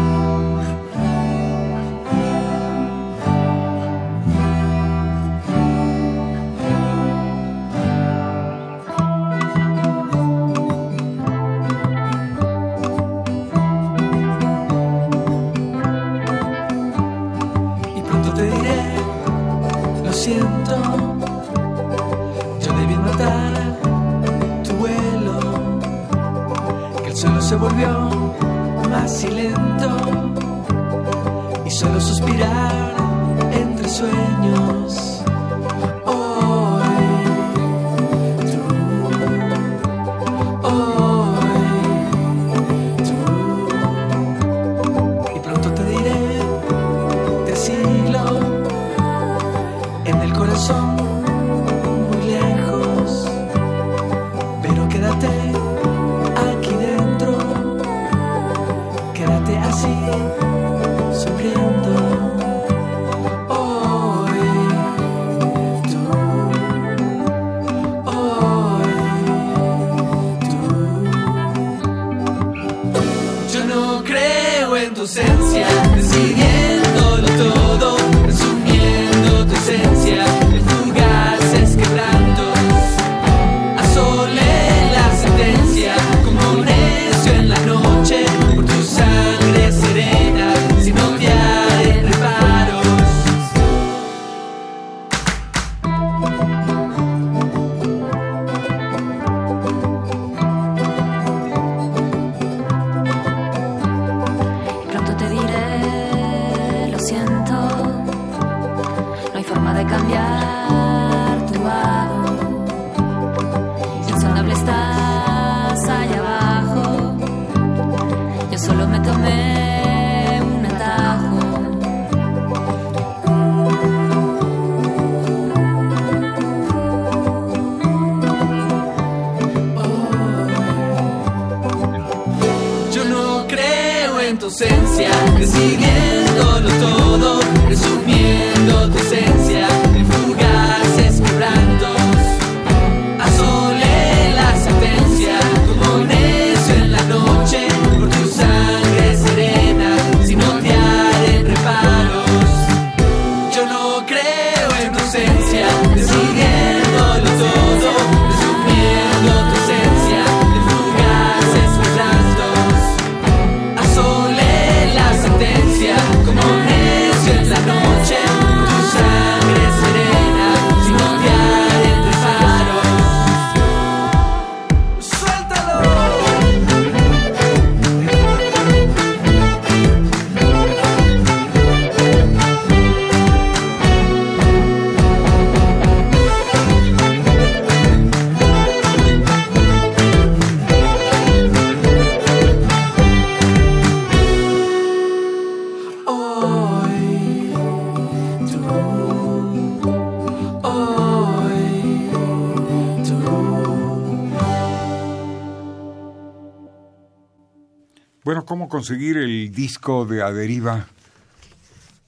Bueno, 208.26 208.45
¿cómo 208.45 208.68
conseguir 208.68 209.18
el 209.18 209.52
disco 209.52 210.04
de 210.04 210.21
Aderiva, 210.21 210.88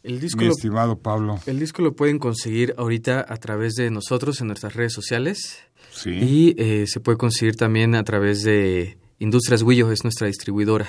El 0.03 0.19
disco, 0.19 0.41
mi 0.41 0.47
lo, 0.47 0.51
estimado 0.51 0.99
Pablo? 0.99 1.39
el 1.47 1.61
disco 1.61 1.81
lo 1.81 1.95
pueden 1.95 2.19
conseguir 2.19 2.75
ahorita 2.77 3.25
a 3.29 3.37
través 3.37 3.75
de 3.75 3.89
nosotros 3.93 4.41
en 4.41 4.49
nuestras 4.49 4.75
redes 4.75 4.93
sociales 4.93 5.61
Sí. 5.93 6.11
y 6.11 6.55
eh, 6.59 6.87
se 6.89 6.99
puede 6.99 7.19
conseguir 7.19 7.55
también 7.55 7.95
a 7.95 8.03
través 8.03 8.43
de 8.43 8.99
Industrias 9.21 9.63
Guillo, 9.63 9.93
es 9.93 10.03
nuestra 10.03 10.27
distribuidora. 10.27 10.89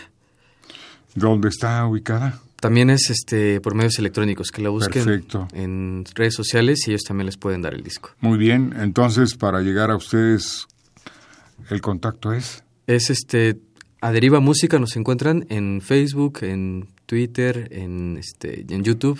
¿Dónde 1.13 1.49
está 1.49 1.86
ubicada? 1.86 2.41
También 2.60 2.89
es 2.89 3.12
este 3.12 3.62
por 3.62 3.75
medios 3.75 3.99
electrónicos, 3.99 4.49
que 4.49 4.63
la 4.63 4.69
busquen 4.69 5.06
Perfecto. 5.06 5.47
en 5.54 6.06
redes 6.15 6.34
sociales 6.34 6.80
y 6.88 6.89
ellos 6.89 7.04
también 7.04 7.27
les 7.27 7.38
pueden 7.38 7.62
dar 7.62 7.75
el 7.75 7.84
disco. 7.84 8.15
Muy 8.19 8.39
bien, 8.39 8.73
entonces 8.80 9.36
para 9.36 9.62
llegar 9.62 9.91
a 9.91 9.95
ustedes, 9.95 10.65
el 11.69 11.82
contacto 11.82 12.34
es. 12.34 12.63
Es 12.88 13.12
este 13.12 13.60
Aderiva 14.01 14.39
Música, 14.39 14.79
nos 14.79 14.95
encuentran 14.95 15.45
en 15.49 15.81
Facebook, 15.81 16.39
en 16.43 16.88
Twitter, 17.05 17.67
en 17.71 18.15
este 18.17 18.62
en 18.73 18.83
YouTube 18.83 19.19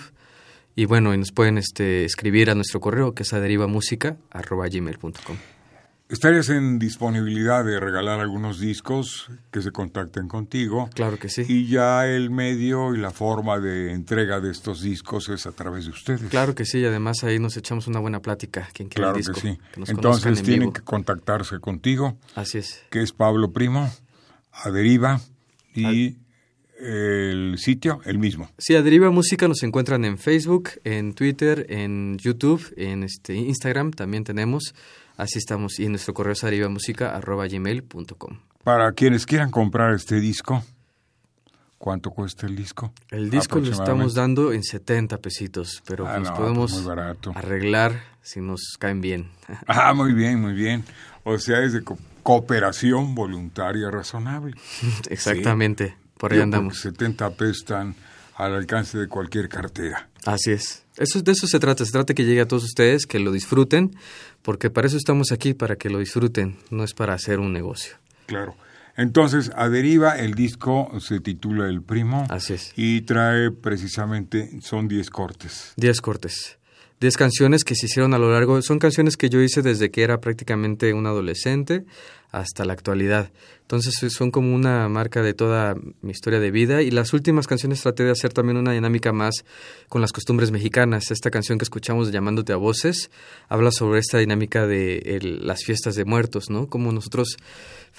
y 0.74 0.86
bueno, 0.86 1.12
y 1.12 1.18
nos 1.18 1.32
pueden 1.32 1.58
este 1.58 2.04
escribir 2.06 2.48
a 2.50 2.54
nuestro 2.54 2.80
correo 2.80 3.12
que 3.14 3.24
es 3.24 3.32
aderivamusica@gmail.com. 3.34 5.36
¿Estarías 6.08 6.48
en 6.48 6.78
disponibilidad 6.80 7.64
de 7.64 7.78
regalar 7.78 8.18
algunos 8.18 8.58
discos 8.58 9.30
que 9.52 9.62
se 9.62 9.70
contacten 9.70 10.26
contigo? 10.26 10.90
Claro 10.94 11.18
que 11.18 11.28
sí. 11.28 11.44
Y 11.46 11.68
ya 11.68 12.04
el 12.08 12.30
medio 12.30 12.96
y 12.96 12.98
la 12.98 13.10
forma 13.12 13.60
de 13.60 13.92
entrega 13.92 14.40
de 14.40 14.50
estos 14.50 14.82
discos 14.82 15.28
es 15.28 15.46
a 15.46 15.52
través 15.52 15.84
de 15.84 15.92
ustedes. 15.92 16.22
Claro 16.30 16.56
que 16.56 16.64
sí, 16.64 16.78
y 16.78 16.84
además 16.86 17.22
ahí 17.22 17.38
nos 17.38 17.56
echamos 17.56 17.86
una 17.86 18.00
buena 18.00 18.20
plática. 18.20 18.68
Quien 18.72 18.88
quiera 18.88 19.12
Claro 19.12 19.18
el 19.18 19.22
disco, 19.22 19.34
que 19.34 19.40
sí. 19.40 19.56
nos 19.76 19.88
Entonces 19.88 20.38
en 20.38 20.44
tienen 20.44 20.60
vivo. 20.62 20.72
que 20.72 20.80
contactarse 20.80 21.60
contigo, 21.60 22.16
Así 22.34 22.58
es. 22.58 22.82
que 22.90 23.02
es 23.02 23.12
Pablo 23.12 23.52
Primo, 23.52 23.88
Aderiva 24.52 25.20
y 25.74 26.16
el 26.80 27.56
sitio, 27.58 28.00
el 28.04 28.18
mismo. 28.18 28.50
Sí, 28.58 28.74
Aderiva 28.74 29.10
Música 29.10 29.46
nos 29.48 29.62
encuentran 29.62 30.04
en 30.04 30.16
Facebook, 30.18 30.70
en 30.84 31.12
Twitter, 31.14 31.66
en 31.68 32.16
YouTube, 32.18 32.72
en 32.76 33.02
este 33.02 33.34
Instagram 33.34 33.90
también 33.92 34.24
tenemos. 34.24 34.74
Así 35.16 35.38
estamos. 35.38 35.78
Y 35.78 35.88
nuestro 35.88 36.14
correo 36.14 36.32
es 36.32 36.42
aderivamusica.gmail.com. 36.44 38.38
Para 38.64 38.92
quienes 38.92 39.26
quieran 39.26 39.50
comprar 39.50 39.94
este 39.94 40.20
disco, 40.20 40.62
¿cuánto 41.78 42.10
cuesta 42.10 42.46
el 42.46 42.56
disco? 42.56 42.92
El 43.10 43.28
disco 43.30 43.58
lo 43.58 43.70
estamos 43.70 44.14
dando 44.14 44.52
en 44.52 44.62
70 44.62 45.18
pesitos, 45.18 45.82
pero 45.86 46.06
Ah, 46.06 46.18
nos 46.18 46.30
no, 46.30 46.36
podemos 46.36 46.72
pues 46.72 46.84
barato. 46.84 47.32
arreglar 47.34 48.02
si 48.22 48.40
nos 48.40 48.76
caen 48.78 49.00
bien. 49.00 49.28
Ah, 49.66 49.92
muy 49.94 50.12
bien, 50.14 50.40
muy 50.40 50.52
bien. 50.54 50.84
O 51.24 51.38
sea, 51.38 51.62
es 51.62 51.72
de 51.74 51.82
cooperación 52.22 53.14
voluntaria 53.14 53.90
razonable. 53.90 54.54
Exactamente, 55.10 55.96
por 56.18 56.32
ahí 56.32 56.40
andamos. 56.40 56.74
porque 56.82 56.98
70 56.98 57.30
pesos 57.30 57.56
están 57.58 57.94
al 58.36 58.54
alcance 58.54 58.98
de 58.98 59.08
cualquier 59.08 59.48
cartera. 59.48 60.08
Así 60.24 60.52
es. 60.52 60.84
Eso, 60.96 61.20
de 61.22 61.32
eso 61.32 61.46
se 61.46 61.58
trata, 61.58 61.84
se 61.84 61.92
trata 61.92 62.08
de 62.08 62.14
que 62.14 62.24
llegue 62.24 62.40
a 62.40 62.48
todos 62.48 62.64
ustedes, 62.64 63.06
que 63.06 63.18
lo 63.18 63.32
disfruten, 63.32 63.94
porque 64.42 64.70
para 64.70 64.86
eso 64.86 64.96
estamos 64.96 65.32
aquí, 65.32 65.54
para 65.54 65.76
que 65.76 65.90
lo 65.90 65.98
disfruten, 65.98 66.58
no 66.70 66.84
es 66.84 66.94
para 66.94 67.14
hacer 67.14 67.38
un 67.38 67.52
negocio. 67.52 67.96
Claro. 68.26 68.54
Entonces, 68.96 69.50
a 69.56 69.68
Deriva, 69.68 70.18
el 70.18 70.34
disco 70.34 70.90
se 71.00 71.20
titula 71.20 71.68
El 71.68 71.80
Primo. 71.82 72.26
Así 72.28 72.54
es. 72.54 72.72
Y 72.76 73.00
trae 73.02 73.50
precisamente, 73.50 74.60
son 74.60 74.88
10 74.88 75.08
cortes. 75.10 75.72
Diez 75.76 76.00
cortes. 76.00 76.58
Diez 77.00 77.16
canciones 77.16 77.64
que 77.64 77.74
se 77.74 77.86
hicieron 77.86 78.12
a 78.12 78.18
lo 78.18 78.30
largo, 78.30 78.60
son 78.60 78.78
canciones 78.78 79.16
que 79.16 79.30
yo 79.30 79.40
hice 79.40 79.62
desde 79.62 79.90
que 79.90 80.02
era 80.02 80.20
prácticamente 80.20 80.92
un 80.92 81.06
adolescente 81.06 81.84
hasta 82.30 82.64
la 82.66 82.74
actualidad. 82.74 83.32
Entonces 83.62 84.02
eh, 84.02 84.10
son 84.10 84.30
como 84.30 84.54
una 84.54 84.86
marca 84.90 85.22
de 85.22 85.32
toda 85.32 85.76
mi 86.02 86.10
historia 86.12 86.40
de 86.40 86.50
vida 86.50 86.82
y 86.82 86.90
las 86.90 87.12
últimas 87.14 87.46
canciones 87.46 87.80
traté 87.80 88.04
de 88.04 88.10
hacer 88.10 88.32
también 88.34 88.58
una 88.58 88.72
dinámica 88.72 89.12
más 89.12 89.34
con 89.88 90.02
las 90.02 90.12
costumbres 90.12 90.50
mexicanas. 90.50 91.10
Esta 91.10 91.30
canción 91.30 91.56
que 91.58 91.64
escuchamos 91.64 92.06
de 92.08 92.12
Llamándote 92.12 92.52
a 92.52 92.56
Voces 92.56 93.10
habla 93.48 93.70
sobre 93.72 93.98
esta 93.98 94.18
dinámica 94.18 94.66
de 94.66 94.98
el- 94.98 95.46
las 95.46 95.64
fiestas 95.64 95.94
de 95.94 96.04
muertos, 96.04 96.50
¿no? 96.50 96.68
Como 96.68 96.92
nosotros 96.92 97.36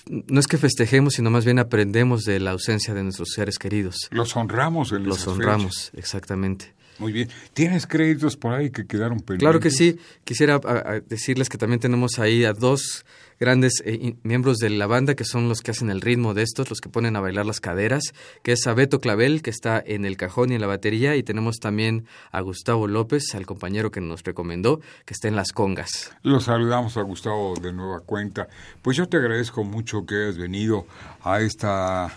no 0.09 0.39
es 0.39 0.45
que 0.47 0.57
festejemos, 0.59 1.15
sino 1.15 1.31
más 1.31 1.43
bien 1.43 1.57
aprendemos 1.59 2.23
de 2.23 2.39
la 2.39 2.51
ausencia 2.51 2.93
de 2.93 3.01
nuestros 3.03 3.29
seres 3.35 3.57
queridos. 3.57 3.95
Los 4.11 4.35
honramos 4.35 4.91
en 4.91 5.03
Los 5.05 5.25
honramos, 5.27 5.89
fechas. 5.89 5.91
exactamente. 5.95 6.73
Muy 6.99 7.12
bien. 7.12 7.30
¿Tienes 7.54 7.88
créditos 7.88 8.38
por 8.38 8.54
ahí 8.54 8.69
que 8.69 8.86
quedaron 8.86 9.17
pendientes? 9.19 9.39
Claro 9.39 9.60
que 9.60 9.71
sí. 9.71 9.97
Quisiera 10.23 10.56
a- 10.63 10.91
a 10.93 10.99
decirles 10.99 11.49
que 11.49 11.58
también 11.58 11.80
tenemos 11.80 12.19
ahí 12.19 12.45
a 12.45 12.54
dos 12.54 13.06
grandes 13.39 13.82
eh, 13.86 13.97
in- 13.99 14.19
miembros 14.21 14.58
de 14.58 14.69
la 14.69 14.86
banda 14.86 15.15
que 15.15 15.23
son 15.23 15.49
los 15.49 15.62
que 15.62 15.71
hacen 15.71 15.89
el 15.89 15.99
ritmo 16.01 16.36
de 16.36 16.43
estos, 16.43 16.69
los 16.69 16.80
que 16.80 16.89
ponen 16.89 17.15
a 17.15 17.21
bailar 17.21 17.47
las 17.47 17.60
caderas, 17.60 18.04
que 18.43 18.51
es 18.51 18.67
a 18.67 18.75
Beto 18.75 18.99
Clavel, 18.99 19.41
que 19.41 19.49
está 19.49 19.82
en 19.84 20.06
el 20.06 20.15
cajón 20.15 20.51
y 20.51 20.56
en 20.56 20.62
la 20.62 20.67
batería, 20.67 21.15
y 21.15 21.23
tenemos 21.23 21.58
también 21.58 22.06
a 22.32 22.41
Gustavo 22.41 22.88
López, 22.88 23.34
al 23.34 23.47
compañero 23.47 23.89
que 23.89 23.99
nos 23.99 24.21
recomendó, 24.23 24.80
que 25.06 25.15
está 25.15 25.27
en 25.27 25.36
las 25.36 25.54
congas. 25.54 26.12
Los 26.21 26.43
saludamos 26.43 26.97
a 26.97 27.01
Gustavo 27.01 27.56
de 27.60 27.73
nueva 27.73 28.01
cuenta. 28.01 28.47
Pues 28.84 28.95
yo 28.97 29.08
te 29.10 29.17
agradezco 29.17 29.63
mucho 29.63 30.06
que 30.06 30.13
hayas 30.15 30.38
venido 30.38 30.86
a 31.23 31.41
esta 31.41 32.15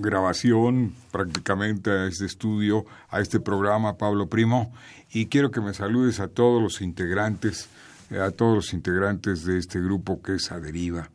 grabación, 0.00 0.94
prácticamente 1.12 1.90
a 1.90 2.06
este 2.06 2.26
estudio, 2.26 2.84
a 3.08 3.20
este 3.20 3.40
programa, 3.40 3.96
Pablo 3.96 4.28
Primo, 4.28 4.72
y 5.12 5.26
quiero 5.26 5.50
que 5.50 5.60
me 5.60 5.74
saludes 5.74 6.20
a 6.20 6.28
todos 6.28 6.62
los 6.62 6.80
integrantes, 6.80 7.68
eh, 8.10 8.18
a 8.18 8.30
todos 8.30 8.54
los 8.54 8.72
integrantes 8.72 9.44
de 9.44 9.58
este 9.58 9.80
grupo 9.80 10.22
que 10.22 10.34
es 10.34 10.50
Aderiva. 10.52 11.10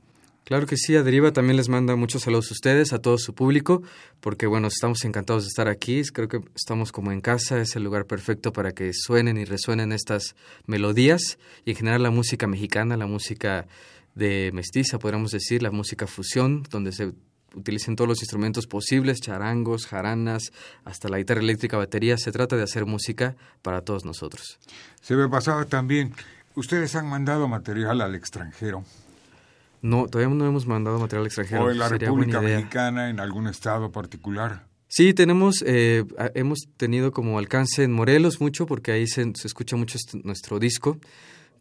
Claro 0.46 0.68
que 0.68 0.78
sí, 0.78 0.96
Aderiva 0.96 1.34
también 1.34 1.58
les 1.58 1.70
manda 1.70 1.96
muchos 1.96 2.22
saludos 2.22 2.52
a 2.52 2.54
ustedes, 2.54 2.94
a 2.94 3.00
todo 3.00 3.18
su 3.18 3.34
público, 3.34 3.82
porque 4.20 4.46
bueno, 4.46 4.68
estamos 4.68 5.04
encantados 5.04 5.44
de 5.44 5.48
estar 5.48 5.68
aquí, 5.68 6.04
creo 6.14 6.28
que 6.28 6.40
estamos 6.56 6.92
como 6.92 7.12
en 7.12 7.20
casa, 7.20 7.60
es 7.60 7.76
el 7.76 7.84
lugar 7.84 8.06
perfecto 8.06 8.54
para 8.54 8.72
que 8.72 8.92
suenen 8.94 9.38
y 9.38 9.46
resuenen 9.46 9.92
estas 9.92 10.36
melodías 10.68 11.40
y 11.66 11.72
en 11.72 11.78
general 11.78 12.04
la 12.04 12.12
música 12.12 12.46
mexicana, 12.46 12.96
la 12.96 13.08
música 13.08 13.66
de 14.14 14.52
mestiza, 14.54 15.00
podríamos 15.00 15.32
decir, 15.32 15.64
la 15.64 15.72
música 15.72 16.06
fusión, 16.06 16.62
donde 16.70 16.92
se 16.92 17.14
utilicen 17.56 17.96
todos 17.96 18.08
los 18.08 18.22
instrumentos 18.22 18.68
posibles, 18.68 19.20
charangos, 19.22 19.88
jaranas, 19.88 20.52
hasta 20.84 21.10
la 21.10 21.18
guitarra 21.18 21.42
eléctrica, 21.42 21.78
batería, 21.78 22.18
se 22.18 22.32
trata 22.32 22.56
de 22.56 22.64
hacer 22.64 22.86
música 22.86 23.36
para 23.62 23.82
todos 23.82 24.06
nosotros. 24.06 24.60
Se 25.02 25.16
me 25.16 25.28
pasaba 25.30 25.66
también, 25.66 26.14
ustedes 26.56 26.96
han 26.96 27.08
mandado 27.08 27.48
material 27.48 28.02
al 28.02 28.16
extranjero, 28.16 28.84
No, 29.82 30.08
todavía 30.08 30.34
no 30.34 30.46
hemos 30.48 30.66
mandado 30.66 30.98
material 31.00 31.26
extranjero. 31.28 31.66
o 31.66 31.70
en 31.72 31.78
la 31.78 31.90
sería 31.90 32.08
República. 32.08 32.42
Mexicana, 32.42 33.10
en 33.10 33.20
algún 33.20 33.48
estado 33.48 33.92
particular. 33.92 34.66
Sí, 34.88 35.14
tenemos, 35.14 35.64
eh, 35.66 36.06
hemos 36.36 36.60
tenido 36.78 37.12
como 37.12 37.38
alcance 37.38 37.84
en 37.84 37.92
Morelos 37.92 38.40
mucho 38.42 38.66
porque 38.66 38.92
ahí 38.94 39.08
se, 39.08 39.24
se 39.36 39.48
escucha 39.48 39.76
mucho 39.76 39.98
est- 39.98 40.24
nuestro 40.24 40.58
disco, 40.58 40.98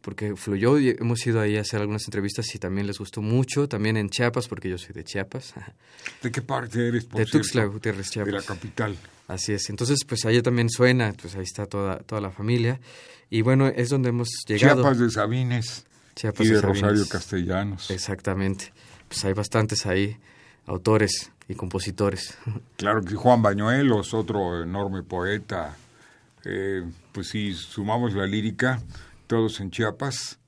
porque 0.04 0.36
fluyó 0.36 0.78
y 0.78 0.90
hemos 0.90 1.26
ido 1.26 1.40
ahí 1.40 1.56
a 1.56 1.62
hacer 1.62 1.80
algunas 1.80 2.04
entrevistas 2.04 2.54
y 2.54 2.58
también 2.58 2.86
les 2.86 2.98
gustó 2.98 3.22
mucho. 3.22 3.68
También 3.68 3.96
en 3.96 4.10
Chiapas, 4.10 4.48
porque 4.48 4.68
yo 4.68 4.76
soy 4.76 4.92
de 4.92 5.02
Chiapas, 5.02 5.54
¿De 6.22 6.30
qué 6.30 6.42
parte 6.42 6.88
eres, 6.88 7.06
por 7.06 7.20
de 7.20 7.26
Tuxtla 7.26 7.62
cierto? 7.62 7.72
Gutiérrez, 7.72 8.10
De 8.10 8.20
la 8.20 8.26
Chiapas. 8.26 8.44
capital. 8.44 8.96
Así 9.28 9.52
es. 9.52 9.70
Entonces, 9.70 10.00
pues 10.06 10.26
ahí 10.26 10.42
también 10.42 10.68
suena, 10.68 11.14
pues 11.20 11.34
ahí 11.36 11.42
está 11.42 11.64
toda, 11.64 11.98
toda 12.00 12.20
la 12.20 12.30
familia. 12.30 12.78
Y 13.30 13.40
bueno, 13.40 13.66
es 13.68 13.88
donde 13.88 14.10
hemos 14.10 14.28
llegado. 14.46 14.82
Chiapas 14.82 14.98
de 14.98 15.10
Sabines 15.10 15.86
Chiapas 16.14 16.46
y 16.46 16.50
de 16.50 16.60
Sabines. 16.60 16.82
Rosario 16.82 17.08
Castellanos. 17.08 17.90
Exactamente. 17.90 18.72
Pues 19.08 19.24
hay 19.24 19.32
bastantes 19.32 19.86
ahí 19.86 20.18
autores 20.66 21.32
y 21.48 21.54
compositores. 21.54 22.36
Claro 22.76 23.02
que 23.02 23.10
sí, 23.10 23.16
Juan 23.16 23.40
Bañuelos, 23.40 24.12
otro 24.12 24.62
enorme 24.62 25.02
poeta. 25.02 25.76
Eh, 26.44 26.82
pues 27.12 27.28
si 27.28 27.54
sumamos 27.54 28.12
la 28.12 28.26
lírica, 28.26 28.82
todos 29.26 29.60
en 29.60 29.70
Chiapas 29.70 30.38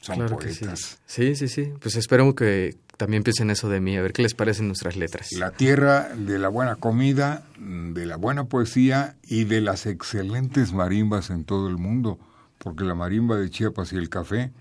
son 0.00 0.16
Claro 0.16 0.36
que 0.38 0.52
sí. 0.52 0.60
poetas. 0.60 0.98
Sí, 1.06 1.36
sí, 1.36 1.48
sí. 1.48 1.72
Pues 1.80 1.96
espero 1.96 2.34
que 2.34 2.76
también 2.96 3.22
piensen 3.22 3.50
eso 3.50 3.68
de 3.68 3.80
mí, 3.80 3.96
a 3.96 4.02
ver 4.02 4.12
qué 4.12 4.22
les 4.22 4.34
parecen 4.34 4.66
nuestras 4.66 4.96
letras. 4.96 5.28
La 5.32 5.50
tierra 5.52 6.08
de 6.14 6.38
la 6.38 6.48
buena 6.48 6.76
comida, 6.76 7.44
de 7.58 8.06
la 8.06 8.16
buena 8.16 8.44
poesía 8.44 9.16
y 9.26 9.44
de 9.44 9.60
las 9.60 9.86
excelentes 9.86 10.72
marimbas 10.72 11.30
en 11.30 11.44
todo 11.44 11.68
el 11.68 11.78
mundo, 11.78 12.18
porque 12.58 12.84
la 12.84 12.94
marimba 12.94 13.36
de 13.36 13.50
Chiapas 13.50 13.92
y 13.92 13.96
el 13.96 14.08
café 14.08 14.52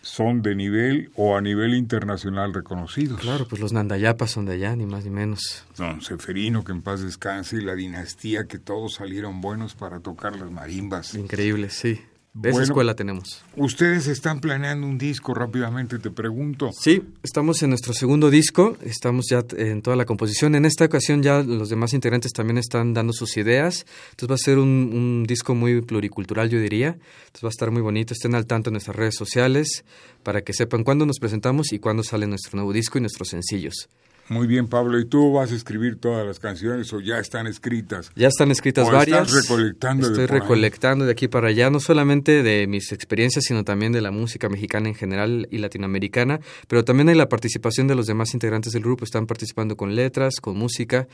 son 0.00 0.42
de 0.42 0.56
nivel 0.56 1.12
o 1.14 1.36
a 1.36 1.40
nivel 1.40 1.74
internacional 1.74 2.52
reconocidos. 2.52 3.20
Claro, 3.20 3.46
pues 3.46 3.60
los 3.60 3.72
Nandayapas 3.72 4.32
son 4.32 4.46
de 4.46 4.54
allá, 4.54 4.74
ni 4.74 4.84
más 4.84 5.04
ni 5.04 5.10
menos. 5.10 5.64
Don 5.76 6.02
Seferino, 6.02 6.64
que 6.64 6.72
en 6.72 6.82
paz 6.82 7.00
descanse, 7.00 7.56
y 7.56 7.60
la 7.60 7.74
dinastía, 7.76 8.46
que 8.46 8.58
todos 8.58 8.94
salieron 8.94 9.40
buenos 9.40 9.74
para 9.74 10.00
tocar 10.00 10.34
las 10.34 10.50
marimbas. 10.50 11.14
Increíble, 11.14 11.70
sí. 11.70 12.00
De 12.34 12.48
Bueno. 12.50 12.62
esa 12.62 12.72
escuela 12.72 12.94
tenemos. 12.94 13.44
Ustedes 13.56 14.06
están 14.06 14.40
planeando 14.40 14.86
un 14.86 14.96
disco, 14.96 15.34
rápidamente 15.34 15.98
te 15.98 16.10
pregunto. 16.10 16.70
Sí, 16.72 17.02
estamos 17.22 17.62
en 17.62 17.68
nuestro 17.68 17.92
segundo 17.92 18.30
disco, 18.30 18.78
estamos 18.82 19.26
ya 19.30 19.44
en 19.58 19.82
toda 19.82 19.96
la 19.96 20.06
composición. 20.06 20.54
En 20.54 20.64
esta 20.64 20.86
ocasión 20.86 21.22
ya 21.22 21.42
los 21.42 21.68
demás 21.68 21.92
integrantes 21.92 22.32
también 22.32 22.56
están 22.56 22.94
dando 22.94 23.12
sus 23.12 23.36
ideas. 23.36 23.84
Entonces 24.12 24.30
va 24.30 24.34
a 24.36 24.38
ser 24.38 24.56
un, 24.58 24.68
un 24.94 25.24
disco 25.28 25.54
muy 25.54 25.82
pluricultural, 25.82 26.48
yo 26.48 26.58
diría. 26.58 26.88
Entonces 27.26 27.44
va 27.44 27.48
a 27.48 27.50
estar 27.50 27.70
muy 27.70 27.82
bonito. 27.82 28.14
Estén 28.14 28.34
al 28.34 28.46
tanto 28.46 28.70
en 28.70 28.72
nuestras 28.72 28.96
redes 28.96 29.14
sociales 29.14 29.84
para 30.22 30.40
que 30.40 30.54
sepan 30.54 30.84
cuándo 30.84 31.04
nos 31.04 31.18
presentamos 31.18 31.70
y 31.74 31.80
cuándo 31.80 32.02
sale 32.02 32.26
nuestro 32.26 32.56
nuevo 32.56 32.72
disco 32.72 32.96
y 32.96 33.02
nuestros 33.02 33.28
sencillos. 33.28 33.90
Muy 34.28 34.46
bien, 34.46 34.66
Pablo, 34.68 34.98
¿y 34.98 35.04
tú 35.04 35.32
vas 35.32 35.52
a 35.52 35.54
escribir 35.54 35.96
todas 35.96 36.26
las 36.26 36.38
canciones 36.38 36.92
o 36.92 37.00
ya 37.00 37.18
están 37.18 37.46
escritas? 37.46 38.10
Ya 38.14 38.28
están 38.28 38.50
escritas 38.50 38.86
¿O 38.88 38.92
estás 38.98 38.98
varias. 39.30 39.42
recolectando 39.42 40.06
de 40.06 40.12
Estoy 40.12 40.24
ahí? 40.36 40.40
recolectando 40.40 41.04
de 41.04 41.12
aquí 41.12 41.28
para 41.28 41.48
allá, 41.48 41.70
no 41.70 41.80
solamente 41.80 42.42
de 42.42 42.66
mis 42.66 42.92
experiencias, 42.92 43.44
sino 43.44 43.64
también 43.64 43.92
de 43.92 44.00
la 44.00 44.10
música 44.10 44.48
mexicana 44.48 44.88
en 44.88 44.94
general 44.94 45.48
y 45.50 45.58
latinoamericana, 45.58 46.40
pero 46.68 46.84
también 46.84 47.08
hay 47.08 47.14
la 47.16 47.28
participación 47.28 47.88
de 47.88 47.94
los 47.94 48.06
demás 48.06 48.32
integrantes 48.32 48.72
del 48.72 48.82
grupo. 48.82 49.04
Están 49.04 49.26
participando 49.26 49.76
con 49.76 49.94
letras, 49.94 50.36
con 50.40 50.56
música. 50.56 51.08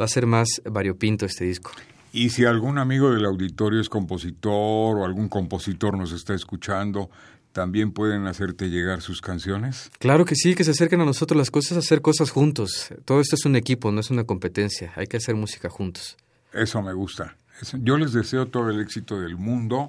Va 0.00 0.06
a 0.06 0.08
ser 0.08 0.26
más 0.26 0.48
variopinto 0.68 1.26
este 1.26 1.44
disco. 1.44 1.70
Y 2.12 2.30
si 2.30 2.44
algún 2.44 2.78
amigo 2.78 3.12
del 3.12 3.24
auditorio 3.24 3.80
es 3.80 3.88
compositor 3.88 4.98
o 4.98 5.04
algún 5.04 5.28
compositor 5.28 5.98
nos 5.98 6.12
está 6.12 6.32
escuchando, 6.34 7.10
¿también 7.54 7.92
pueden 7.92 8.26
hacerte 8.26 8.68
llegar 8.68 9.00
sus 9.00 9.22
canciones? 9.22 9.90
Claro 9.98 10.26
que 10.26 10.34
sí, 10.34 10.54
que 10.54 10.64
se 10.64 10.72
acerquen 10.72 11.00
a 11.00 11.04
nosotros 11.06 11.38
las 11.38 11.50
cosas, 11.50 11.78
hacer 11.78 12.02
cosas 12.02 12.30
juntos. 12.30 12.88
Todo 13.06 13.20
esto 13.22 13.36
es 13.36 13.46
un 13.46 13.56
equipo, 13.56 13.90
no 13.92 14.00
es 14.00 14.10
una 14.10 14.24
competencia. 14.24 14.92
Hay 14.96 15.06
que 15.06 15.16
hacer 15.16 15.36
música 15.36 15.70
juntos. 15.70 16.16
Eso 16.52 16.82
me 16.82 16.92
gusta. 16.92 17.36
Yo 17.80 17.96
les 17.96 18.12
deseo 18.12 18.46
todo 18.48 18.68
el 18.68 18.80
éxito 18.80 19.20
del 19.20 19.36
mundo 19.36 19.88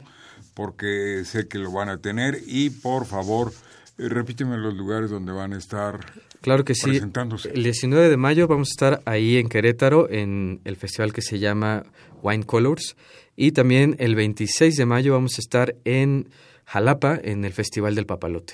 porque 0.53 1.23
sé 1.25 1.47
que 1.47 1.57
lo 1.57 1.71
van 1.71 1.89
a 1.89 1.97
tener 1.97 2.39
y 2.45 2.69
por 2.69 3.05
favor, 3.05 3.51
eh, 3.97 4.07
repíteme 4.09 4.57
los 4.57 4.73
lugares 4.75 5.09
donde 5.09 5.31
van 5.31 5.53
a 5.53 5.57
estar 5.57 5.99
Claro 6.41 6.63
que 6.63 6.75
sí. 6.75 6.89
presentándose. 6.91 7.49
El 7.49 7.63
19 7.63 8.09
de 8.09 8.17
mayo 8.17 8.47
vamos 8.47 8.69
a 8.69 8.71
estar 8.73 9.01
ahí 9.05 9.37
en 9.37 9.49
Querétaro 9.49 10.09
en 10.09 10.61
el 10.63 10.75
festival 10.75 11.11
que 11.13 11.21
se 11.23 11.39
llama 11.39 11.83
Wine 12.21 12.43
Colors 12.45 12.95
y 13.35 13.51
también 13.51 13.95
el 13.99 14.15
26 14.15 14.75
de 14.75 14.85
mayo 14.85 15.13
vamos 15.13 15.37
a 15.39 15.41
estar 15.41 15.75
en 15.83 16.29
Jalapa 16.65 17.19
en 17.23 17.45
el 17.45 17.53
Festival 17.53 17.95
del 17.95 18.05
Papalote. 18.05 18.53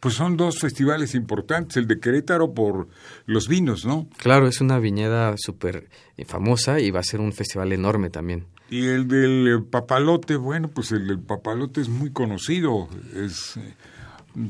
Pues 0.00 0.14
son 0.14 0.36
dos 0.36 0.58
festivales 0.58 1.14
importantes, 1.14 1.76
el 1.76 1.86
de 1.86 2.00
Querétaro 2.00 2.52
por 2.52 2.88
los 3.26 3.48
vinos, 3.48 3.84
¿no? 3.84 4.08
Claro, 4.18 4.48
es 4.48 4.60
una 4.60 4.78
viñeda 4.78 5.34
súper 5.36 5.88
eh, 6.16 6.24
famosa 6.24 6.80
y 6.80 6.90
va 6.90 7.00
a 7.00 7.04
ser 7.04 7.20
un 7.20 7.32
festival 7.32 7.72
enorme 7.72 8.10
también. 8.10 8.46
Y 8.68 8.86
el 8.86 9.06
del 9.06 9.46
eh, 9.46 9.64
papalote, 9.70 10.36
bueno, 10.36 10.68
pues 10.68 10.90
el 10.90 11.06
del 11.06 11.20
papalote 11.20 11.80
es 11.80 11.88
muy 11.88 12.10
conocido, 12.10 12.88
es 13.14 13.56
eh, 13.56 13.74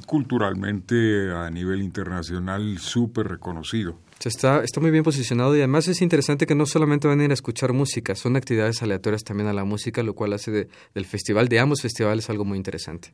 culturalmente 0.06 1.30
a 1.32 1.50
nivel 1.50 1.82
internacional 1.82 2.78
súper 2.78 3.28
reconocido. 3.28 3.98
Está, 4.24 4.64
está 4.64 4.80
muy 4.80 4.90
bien 4.90 5.04
posicionado 5.04 5.54
y 5.54 5.58
además 5.58 5.86
es 5.88 6.00
interesante 6.02 6.46
que 6.46 6.54
no 6.54 6.66
solamente 6.66 7.06
van 7.06 7.20
a 7.20 7.24
ir 7.24 7.30
a 7.30 7.34
escuchar 7.34 7.72
música, 7.72 8.14
son 8.14 8.34
actividades 8.36 8.82
aleatorias 8.82 9.22
también 9.24 9.48
a 9.48 9.52
la 9.52 9.64
música, 9.64 10.02
lo 10.02 10.14
cual 10.14 10.32
hace 10.32 10.50
de- 10.50 10.68
del 10.94 11.04
festival, 11.04 11.48
de 11.48 11.60
ambos 11.60 11.82
festivales, 11.82 12.28
algo 12.30 12.44
muy 12.44 12.56
interesante. 12.56 13.12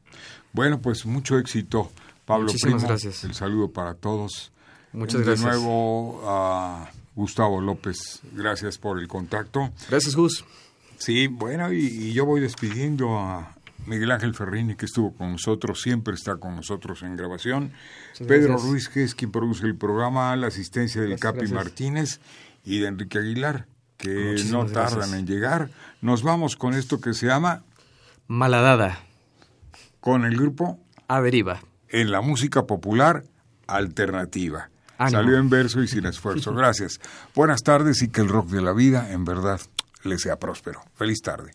Bueno, 0.52 0.80
pues 0.80 1.04
mucho 1.04 1.36
éxito, 1.38 1.90
Pablo 2.24 2.46
Muchísimas 2.46 2.76
Primo. 2.82 2.88
gracias. 2.88 3.24
El 3.24 3.34
saludo 3.34 3.70
para 3.72 3.94
todos. 3.94 4.52
Muchas 4.92 5.20
de 5.20 5.26
gracias. 5.26 5.44
nuevo 5.56 6.22
a 6.24 6.90
Gustavo 7.16 7.60
López, 7.60 8.20
gracias 8.32 8.78
por 8.78 8.98
el 9.00 9.08
contacto. 9.08 9.70
Gracias, 9.90 10.14
Gus. 10.14 10.44
Sí, 10.98 11.26
bueno, 11.26 11.72
y, 11.72 11.78
y 11.84 12.12
yo 12.12 12.24
voy 12.26 12.40
despidiendo 12.40 13.18
a 13.18 13.54
Miguel 13.86 14.10
Ángel 14.12 14.34
Ferrini, 14.34 14.76
que 14.76 14.86
estuvo 14.86 15.12
con 15.14 15.32
nosotros, 15.32 15.80
siempre 15.82 16.14
está 16.14 16.36
con 16.36 16.54
nosotros 16.56 17.02
en 17.02 17.16
grabación. 17.16 17.72
Pedro 18.26 18.50
gracias. 18.54 18.70
Ruiz, 18.70 18.88
que 18.88 19.02
es 19.02 19.14
quien 19.14 19.32
produce 19.32 19.66
el 19.66 19.76
programa, 19.76 20.34
la 20.36 20.46
asistencia 20.48 21.00
del 21.00 21.10
Gracias, 21.10 21.32
Capi 21.32 21.38
gracias. 21.46 21.64
Martínez 21.64 22.20
y 22.64 22.78
de 22.78 22.86
Enrique 22.88 23.18
Aguilar, 23.18 23.66
que 23.96 24.36
no 24.50 24.66
tardan 24.66 24.98
gracias. 24.98 25.18
en 25.18 25.26
llegar. 25.26 25.70
Nos 26.00 26.22
vamos 26.22 26.56
con 26.56 26.74
esto 26.74 27.00
que 27.00 27.12
se 27.14 27.26
llama 27.26 27.64
Maladada, 28.28 29.00
con 30.00 30.24
el 30.24 30.36
grupo 30.36 30.78
a 31.08 31.20
deriva. 31.20 31.60
en 31.88 32.10
la 32.12 32.20
música 32.20 32.66
popular 32.66 33.24
alternativa. 33.66 34.70
Ánimo. 34.98 35.18
Salió 35.22 35.38
en 35.38 35.50
verso 35.50 35.82
y 35.82 35.88
sin 35.88 36.06
esfuerzo. 36.06 36.54
Gracias. 36.54 37.00
Buenas 37.34 37.62
tardes 37.62 38.02
y 38.02 38.08
que 38.08 38.20
el 38.20 38.28
rock 38.28 38.48
de 38.50 38.62
la 38.62 38.72
vida, 38.72 39.10
en 39.12 39.24
verdad, 39.24 39.60
le 40.04 40.18
sea 40.18 40.38
próspero. 40.38 40.80
Feliz 40.94 41.20
tarde. 41.22 41.52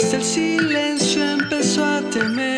Hasta 0.00 0.16
el 0.16 0.22
silencio 0.22 1.28
empezó 1.28 1.84
a 1.84 2.00
temer. 2.02 2.57